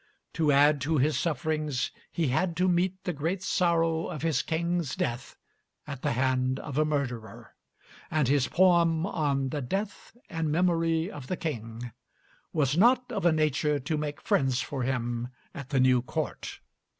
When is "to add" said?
0.33-0.81